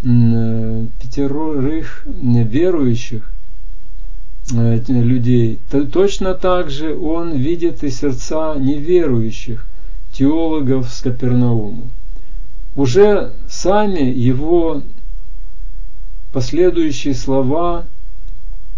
пятерых 0.00 2.06
верующих 2.06 3.32
людей, 4.50 5.58
то 5.70 5.84
точно 5.84 6.34
так 6.34 6.70
же 6.70 6.96
Он 6.96 7.36
видит 7.36 7.84
и 7.84 7.90
сердца 7.90 8.54
неверующих 8.58 9.66
теологов 10.12 10.88
с 10.90 11.02
Капернауму. 11.02 11.90
Уже 12.76 13.32
сами 13.48 14.00
его 14.10 14.82
последующие 16.32 17.14
слова 17.14 17.86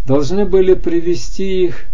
должны 0.05 0.45
были 0.45 0.73
привести 0.73 1.65
их 1.65 1.85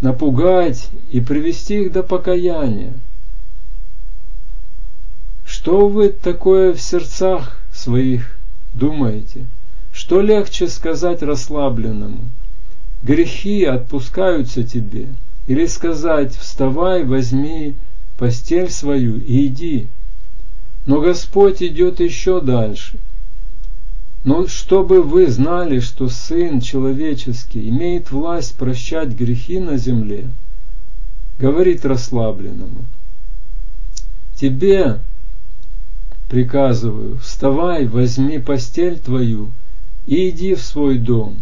напугать 0.00 0.88
и 1.10 1.20
привести 1.20 1.82
их 1.82 1.92
до 1.92 2.02
покаяния. 2.02 2.92
Что 5.44 5.88
вы 5.88 6.10
такое 6.10 6.72
в 6.72 6.80
сердцах 6.80 7.60
своих 7.72 8.36
думаете? 8.74 9.46
Что 9.98 10.20
легче 10.20 10.68
сказать 10.68 11.24
расслабленному? 11.24 12.20
Грехи 13.02 13.64
отпускаются 13.64 14.62
тебе. 14.62 15.08
Или 15.48 15.66
сказать, 15.66 16.36
вставай, 16.36 17.02
возьми 17.02 17.74
постель 18.16 18.70
свою 18.70 19.16
и 19.16 19.48
иди. 19.48 19.88
Но 20.86 21.00
Господь 21.00 21.64
идет 21.64 21.98
еще 21.98 22.40
дальше. 22.40 22.96
Но 24.22 24.46
чтобы 24.46 25.02
вы 25.02 25.26
знали, 25.26 25.80
что 25.80 26.08
Сын 26.08 26.60
Человеческий 26.60 27.68
имеет 27.68 28.12
власть 28.12 28.54
прощать 28.54 29.08
грехи 29.08 29.58
на 29.58 29.78
земле, 29.78 30.28
говорит 31.40 31.84
расслабленному, 31.84 32.84
тебе 34.36 35.00
приказываю, 36.30 37.18
вставай, 37.18 37.88
возьми 37.88 38.38
постель 38.38 39.00
твою 39.00 39.50
и 40.08 40.30
иди 40.30 40.54
в 40.54 40.60
свой 40.60 40.98
дом. 40.98 41.36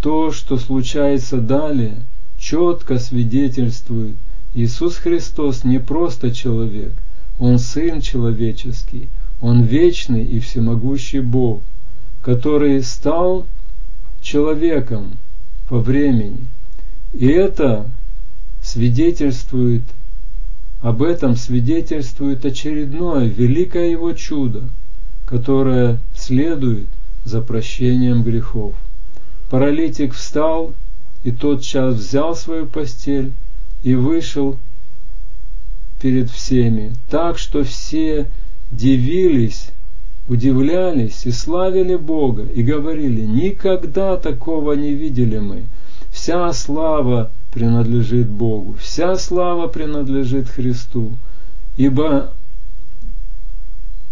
То, 0.00 0.30
что 0.30 0.56
случается 0.58 1.38
далее, 1.38 1.96
четко 2.38 3.00
свидетельствует, 3.00 4.14
Иисус 4.54 4.96
Христос 4.96 5.64
не 5.64 5.80
просто 5.80 6.32
человек, 6.32 6.92
Он 7.40 7.58
Сын 7.58 8.00
человеческий– 8.00 9.08
он 9.44 9.62
вечный 9.62 10.24
и 10.24 10.40
всемогущий 10.40 11.20
Бог, 11.20 11.62
который 12.22 12.82
стал 12.82 13.46
человеком 14.22 15.18
во 15.68 15.80
времени. 15.80 16.46
И 17.12 17.26
это 17.26 17.90
свидетельствует 18.62 19.82
об 20.80 21.02
этом 21.02 21.36
свидетельствует 21.36 22.46
очередное 22.46 23.26
великое 23.26 23.90
его 23.90 24.12
чудо, 24.12 24.62
которое 25.26 25.98
следует 26.14 26.86
за 27.24 27.40
прощением 27.40 28.22
грехов. 28.22 28.74
Паралитик 29.50 30.14
встал 30.14 30.74
и 31.22 31.30
тотчас 31.30 31.94
взял 31.94 32.36
свою 32.36 32.66
постель 32.66 33.32
и 33.82 33.94
вышел 33.94 34.58
перед 36.00 36.30
всеми, 36.30 36.94
так 37.08 37.38
что 37.38 37.64
все 37.64 38.28
дивились, 38.70 39.70
удивлялись 40.28 41.24
и 41.24 41.30
славили 41.30 41.96
Бога, 41.96 42.44
и 42.44 42.62
говорили, 42.62 43.22
никогда 43.22 44.16
такого 44.16 44.72
не 44.72 44.92
видели 44.92 45.38
мы. 45.38 45.64
Вся 46.10 46.52
слава 46.52 47.30
принадлежит 47.52 48.28
Богу, 48.28 48.76
вся 48.80 49.16
слава 49.16 49.66
принадлежит 49.68 50.48
Христу, 50.48 51.12
ибо 51.76 52.32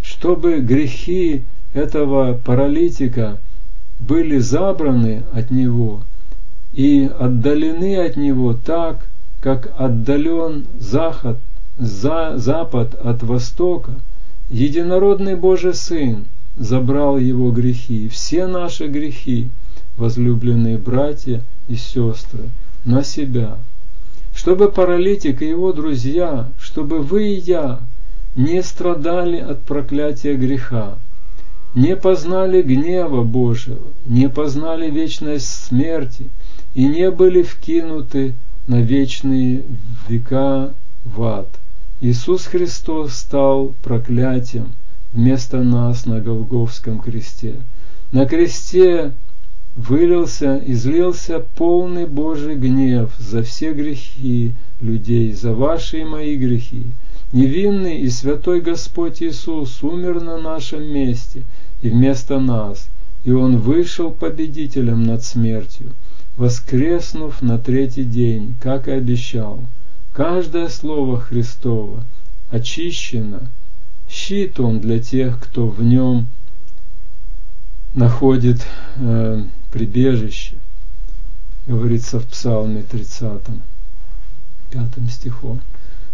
чтобы 0.03 0.61
грехи 0.61 1.43
этого 1.75 2.35
паралитика 2.35 3.39
были 3.99 4.39
забраны 4.39 5.23
от 5.33 5.51
него 5.51 6.03
и 6.73 7.11
отдалены 7.19 7.97
от 7.97 8.17
него 8.17 8.55
так, 8.55 9.07
как 9.41 9.73
отдален 9.77 10.67
заход, 10.79 11.39
за, 11.79 12.35
запад 12.37 12.95
от 12.95 13.23
востока, 13.23 13.93
единородный 14.51 15.35
Божий 15.35 15.75
Сын 15.75 16.25
забрал 16.57 17.19
его 17.19 17.51
грехи, 17.51 18.09
все 18.09 18.47
наши 18.47 18.87
грехи, 18.87 19.49
возлюбленные 19.97 20.79
братья 20.79 21.43
и 21.69 21.77
сестры, 21.77 22.51
на 22.85 23.03
себя, 23.03 23.57
чтобы 24.35 24.71
паралитик 24.71 25.43
и 25.43 25.49
его 25.49 25.73
друзья, 25.73 26.49
чтобы 26.59 26.99
вы 26.99 27.33
и 27.33 27.41
я 27.41 27.81
не 28.35 28.63
страдали 28.63 29.39
от 29.39 29.63
проклятия 29.63 30.35
греха, 30.35 30.99
не 31.75 31.97
познали 31.97 32.63
гнева 32.63 33.23
Божьего, 33.23 33.81
не 34.07 34.29
познали 34.29 34.91
вечность 34.91 35.49
смерти 35.49 36.29
и 36.75 36.85
не 36.85 37.11
были 37.11 37.43
вкинуты 37.43 38.35
на 38.67 38.81
вечные 38.81 39.63
века 40.09 40.75
в 41.05 41.23
ад. 41.23 41.49
Иисус 42.01 42.47
Христос 42.47 43.15
стал 43.15 43.75
проклятием 43.83 44.73
вместо 45.13 45.63
нас 45.63 46.07
на 46.07 46.21
Голговском 46.21 47.01
кресте. 47.01 47.57
На 48.13 48.27
кресте 48.27 49.13
вылился, 49.77 50.61
излился 50.67 51.41
полный 51.57 52.07
Божий 52.07 52.57
гнев 52.57 53.11
за 53.19 53.43
все 53.43 53.73
грехи 53.73 54.55
людей, 54.81 55.33
за 55.33 55.55
ваши 55.55 56.01
и 56.01 56.05
мои 56.05 56.37
грехи. 56.37 56.87
Невинный 57.33 57.97
и 57.97 58.11
святой 58.11 58.61
Господь 58.61 59.23
Иисус 59.23 59.83
умер 59.83 60.21
на 60.21 60.37
нашем 60.37 60.83
месте 60.83 61.45
и 61.81 61.89
вместо 61.89 62.39
нас, 62.39 62.91
и 63.25 63.33
Он 63.33 63.57
вышел 63.57 64.11
победителем 64.11 65.03
над 65.05 65.25
смертью, 65.25 65.93
воскреснув 66.37 67.41
на 67.41 67.59
третий 67.59 68.05
день, 68.05 68.55
как 68.61 68.87
и 68.87 68.91
обещал. 68.91 69.61
Каждое 70.13 70.69
слово 70.69 71.21
Христово 71.21 72.05
очищено, 72.51 73.49
щит 74.11 74.61
Он 74.61 74.79
для 74.79 74.99
тех, 74.99 75.41
кто 75.41 75.69
в 75.69 75.83
Нем 75.83 76.27
находит 77.95 78.67
э, 78.97 79.43
прибежище, 79.71 80.57
говорится 81.67 82.21
в 82.21 82.27
Псалме 82.27 82.83
30, 82.83 83.41
5 84.71 84.89
стихом. 85.11 85.63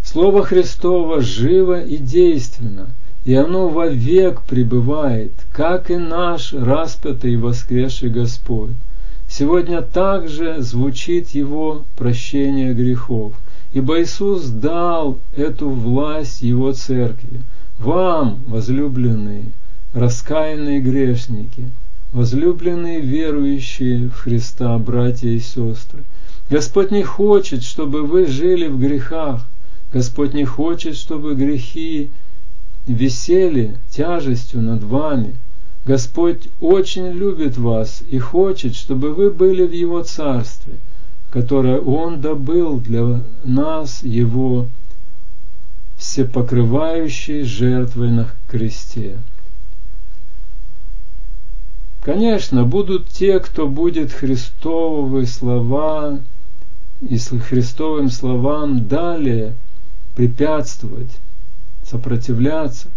Слово 0.03 0.43
Христово 0.43 1.21
живо 1.21 1.83
и 1.83 1.99
действенно, 1.99 2.87
и 3.25 3.35
оно 3.35 3.69
вовек 3.69 4.41
пребывает, 4.43 5.33
как 5.53 5.91
и 5.91 5.97
наш 5.97 6.55
распятый 6.55 7.35
и 7.35 7.37
воскресший 7.37 8.09
Господь. 8.09 8.75
Сегодня 9.29 9.83
также 9.83 10.63
звучит 10.63 11.31
Его 11.31 11.85
прощение 11.99 12.73
грехов, 12.73 13.35
ибо 13.75 14.01
Иисус 14.01 14.45
дал 14.47 15.19
эту 15.37 15.69
власть 15.69 16.41
Его 16.41 16.73
Церкви, 16.73 17.43
вам, 17.79 18.39
возлюбленные, 18.47 19.53
раскаянные 19.93 20.81
грешники, 20.81 21.71
возлюбленные 22.13 23.01
верующие 23.01 24.09
в 24.09 24.15
Христа, 24.15 24.79
братья 24.79 25.29
и 25.29 25.39
сестры. 25.39 26.01
Господь 26.49 26.91
не 26.91 27.03
хочет, 27.03 27.63
чтобы 27.63 28.05
вы 28.05 28.27
жили 28.27 28.69
в 28.69 28.79
грехах. 28.79 29.47
Господь 29.93 30.35
не 30.35 30.45
хочет, 30.45 30.97
чтобы 30.97 31.35
грехи 31.35 32.11
висели 32.87 33.77
тяжестью 33.91 34.61
над 34.61 34.83
вами. 34.83 35.37
Господь 35.87 36.49
очень 36.61 37.09
любит 37.13 37.57
вас 37.57 38.03
и 38.11 38.19
хочет, 38.19 38.75
чтобы 38.75 39.15
вы 39.15 39.31
были 39.31 39.67
в 39.67 39.73
Его 39.73 40.03
Царстве, 40.03 40.75
которое 41.31 41.81
Он 41.81 42.21
добыл 42.21 42.79
для 42.79 43.23
нас 43.45 44.03
Его 44.03 44.67
всепокрывающей 45.97 47.43
жертвой 47.43 48.11
на 48.11 48.29
кресте. 48.49 49.19
Конечно, 52.03 52.65
будут 52.65 53.09
те, 53.09 53.41
кто 53.41 53.67
будет 53.67 54.13
Христовые 54.13 55.27
слова 55.27 56.21
и 57.01 57.19
Христовым 57.19 58.11
словам 58.11 58.87
далее 58.87 59.55
препятствовать, 60.19 61.17
сопротивляться. 61.85 62.89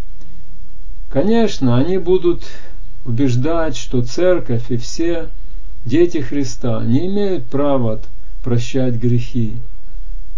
Конечно, 1.12 1.78
они 1.78 2.00
будут 2.00 2.42
убеждать, 3.06 3.78
что 3.78 4.02
церковь 4.02 4.72
и 4.72 4.78
все 4.78 5.30
дети 5.86 6.18
Христа 6.18 6.84
не 6.84 7.06
имеют 7.06 7.46
права 7.46 8.02
прощать 8.44 8.96
грехи. 8.96 9.58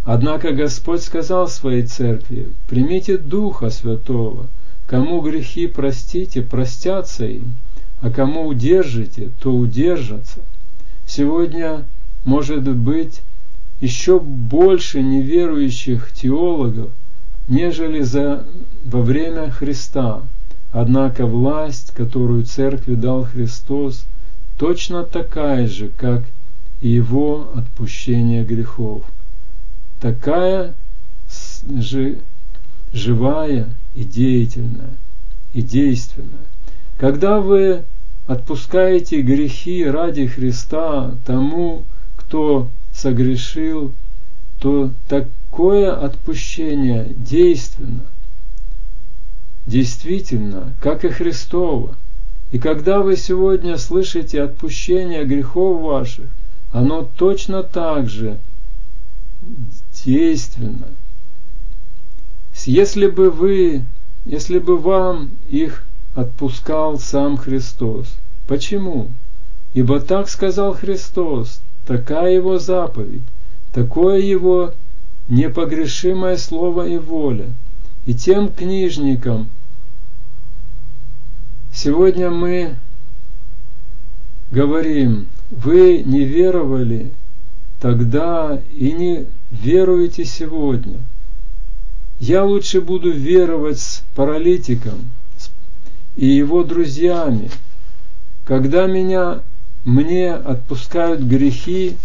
Однако 0.04 0.52
Господь 0.52 1.02
сказал 1.02 1.48
своей 1.48 1.84
церкви, 1.84 2.50
примите 2.68 3.18
Духа 3.18 3.70
Святого, 3.70 4.48
кому 4.86 5.22
грехи 5.22 5.68
простите, 5.68 6.42
простятся 6.42 7.26
им, 7.26 7.56
а 8.02 8.10
кому 8.10 8.46
удержите, 8.46 9.30
то 9.42 9.56
удержатся. 9.56 10.42
Сегодня 11.08 11.86
может 12.26 12.68
быть 12.68 13.22
еще 13.84 14.18
больше 14.18 15.02
неверующих 15.04 16.14
теологов, 16.14 16.90
нежели 17.50 18.00
за, 18.00 18.46
во 18.86 19.02
время 19.02 19.52
Христа. 19.52 20.22
Однако 20.72 21.26
власть, 21.26 21.92
которую 21.94 22.46
церкви 22.46 22.96
дал 22.96 23.26
Христос, 23.26 24.06
точно 24.58 25.04
такая 25.04 25.68
же, 25.68 25.90
как 25.98 26.24
и 26.80 26.88
его 26.88 27.52
отпущение 27.56 28.46
грехов. 28.46 29.04
Такая 30.00 30.74
же 31.78 32.20
живая 32.94 33.68
и 33.96 34.06
деятельная, 34.06 34.94
и 35.54 35.62
действенная. 35.62 36.48
Когда 36.98 37.42
вы 37.42 37.84
отпускаете 38.28 39.22
грехи 39.22 39.84
ради 39.84 40.26
Христа 40.28 41.16
тому, 41.26 41.84
кто 42.16 42.70
согрешил, 42.94 43.94
то 44.60 44.92
такое 45.08 45.94
отпущение 45.94 47.14
действенно, 47.18 48.06
действительно, 49.66 50.74
как 50.80 51.04
и 51.06 51.10
Христово. 51.10 51.96
И 52.52 52.60
когда 52.60 53.00
вы 53.00 53.18
сегодня 53.18 53.78
слышите 53.78 54.42
отпущение 54.42 55.26
грехов 55.26 55.82
ваших, 55.82 56.30
оно 56.72 57.04
точно 57.18 57.64
так 57.64 58.10
же 58.10 58.40
действенно. 60.06 60.88
Если 62.66 63.08
бы 63.08 63.32
вы, 63.32 63.84
если 64.26 64.60
бы 64.60 64.78
вам 64.78 65.32
их 65.50 65.86
отпускал 66.16 67.00
сам 67.00 67.38
Христос. 67.38 68.08
Почему? 68.48 69.10
Ибо 69.74 70.00
так 70.00 70.30
сказал 70.30 70.74
Христос, 70.74 71.62
такая 71.86 72.34
его 72.34 72.60
заповедь, 72.60 73.24
такое 73.74 74.20
его 74.20 74.74
непогрешимое 75.28 76.38
слово 76.38 76.88
и 76.88 76.98
воля. 76.98 77.48
И 78.06 78.14
тем 78.14 78.50
книжникам 78.50 79.50
сегодня 81.74 82.30
мы 82.30 82.76
говорим, 84.52 85.28
вы 85.50 86.04
не 86.06 86.26
веровали 86.26 87.12
тогда 87.80 88.62
и 88.76 88.92
не 88.92 89.26
веруете 89.52 90.26
сегодня. 90.26 91.00
Я 92.20 92.46
лучше 92.46 92.80
буду 92.80 93.12
веровать 93.12 93.80
с 93.80 94.04
паралитиком, 94.16 95.10
и 96.16 96.26
его 96.26 96.64
друзьями. 96.64 97.50
Когда 98.46 98.88
меня, 98.88 99.42
мне 99.86 100.34
отпускают 100.34 101.22
грехи, 101.22 101.98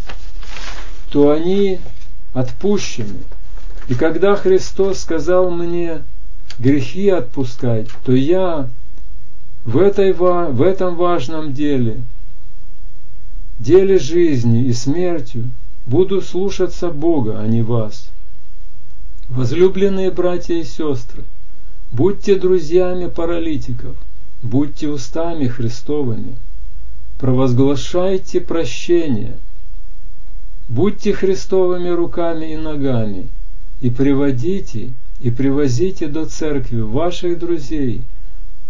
то 1.11 1.31
они 1.31 1.79
отпущены. 2.33 3.19
И 3.89 3.95
когда 3.95 4.37
Христос 4.37 5.01
сказал 5.01 5.51
мне 5.51 6.03
грехи 6.59 7.09
отпускать, 7.09 7.89
то 8.05 8.13
я 8.13 8.69
в, 9.65 9.79
этой, 9.79 10.13
в 10.13 10.63
этом 10.63 10.97
важном 10.97 11.53
деле, 11.53 12.03
деле 13.59 13.99
жизни 13.99 14.65
и 14.65 14.73
смертью, 14.73 15.51
буду 15.87 16.21
слушаться 16.21 16.91
Бога, 16.91 17.41
а 17.41 17.47
не 17.47 17.63
вас. 17.63 18.11
Возлюбленные 19.29 20.11
братья 20.11 20.55
и 20.55 20.65
сестры, 20.65 21.23
будьте 21.93 22.37
друзьями 22.37 23.09
паралитиков, 23.09 23.97
будьте 24.43 24.89
устами 24.89 25.49
Христовыми, 25.49 26.37
провозглашайте 27.19 28.41
прощение, 28.41 29.37
будьте 30.69 31.13
Христовыми 31.13 31.89
руками 31.89 32.53
и 32.53 32.57
ногами, 32.57 33.29
и 33.81 33.91
приводите 33.91 34.93
и 35.21 35.31
привозите 35.31 36.07
до 36.07 36.27
церкви 36.27 36.81
ваших 36.81 37.41
друзей, 37.41 38.03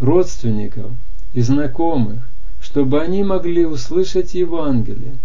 родственников 0.01 0.91
и 1.35 1.43
знакомых, 1.43 2.27
чтобы 2.63 3.03
они 3.03 3.23
могли 3.23 3.67
услышать 3.67 4.35
Евангелие, 4.35 5.17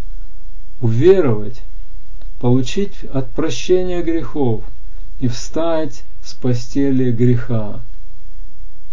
уверовать, 0.82 1.62
получить 2.42 3.04
от 3.14 3.32
прощения 3.32 4.02
грехов 4.02 4.64
и 5.20 5.30
встать 5.30 6.04
с 6.24 6.34
постели 6.34 7.12
греха 7.12 7.80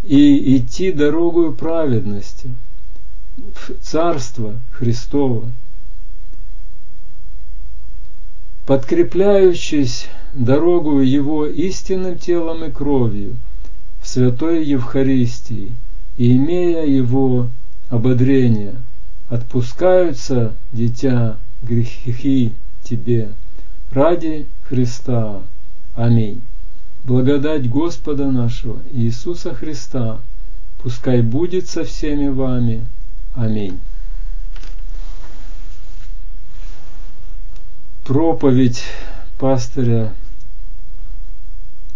и 0.04 0.56
идти 0.56 0.92
дорогою 0.92 1.52
праведности 1.52 2.50
в 3.54 3.72
Царство 3.82 4.54
Христово, 4.72 5.50
подкрепляющись 8.66 10.06
дорогу 10.34 11.00
Его 11.00 11.46
истинным 11.46 12.18
телом 12.18 12.64
и 12.64 12.70
кровью 12.70 13.36
в 14.00 14.08
святой 14.08 14.64
Евхаристии 14.64 15.72
и 16.16 16.36
имея 16.36 16.84
Его 16.84 17.48
ободрение, 17.88 18.76
отпускаются, 19.28 20.54
дитя, 20.72 21.38
грехи 21.62 22.52
тебе 22.82 23.30
ради 23.90 24.46
Христа. 24.68 25.42
Аминь. 25.94 26.40
Благодать 27.04 27.68
Господа 27.68 28.30
нашего 28.30 28.78
Иисуса 28.92 29.54
Христа 29.54 30.20
пускай 30.82 31.22
будет 31.22 31.68
со 31.68 31.84
всеми 31.84 32.28
вами. 32.28 32.84
Аминь. 33.34 33.78
Проповедь 38.04 38.82
пастыря 39.38 40.12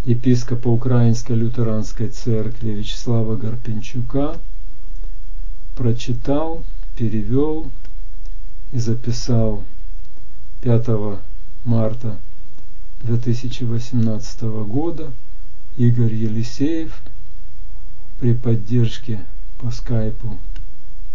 епископа 0.05 0.68
Украинской 0.68 1.33
лютеранской 1.33 2.09
церкви 2.09 2.70
Вячеслава 2.70 3.37
Гарпенчука 3.37 4.38
прочитал, 5.75 6.62
перевел 6.97 7.70
и 8.70 8.79
записал 8.79 9.64
5 10.61 10.88
марта 11.64 12.16
2018 13.03 14.42
года 14.42 15.11
Игорь 15.77 16.14
Елисеев 16.14 17.03
при 18.20 18.35
поддержке 18.35 19.25
по 19.59 19.73
скайпу 19.73 20.38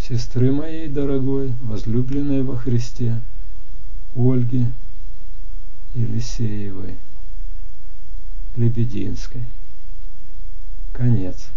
сестры 0.09 0.51
моей 0.51 0.87
дорогой, 0.87 1.53
возлюбленной 1.61 2.41
во 2.41 2.57
Христе, 2.57 3.21
Ольги 4.15 4.65
Елисеевой 5.93 6.95
Лебединской. 8.55 9.43
Конец. 10.93 11.49